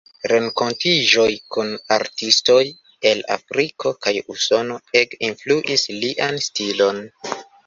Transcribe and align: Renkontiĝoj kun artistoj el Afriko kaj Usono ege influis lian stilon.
Renkontiĝoj 0.29 1.25
kun 1.55 1.67
artistoj 1.95 2.63
el 3.11 3.21
Afriko 3.35 3.93
kaj 4.07 4.15
Usono 4.37 4.79
ege 5.03 5.21
influis 5.29 5.85
lian 6.03 6.43
stilon. 6.49 7.01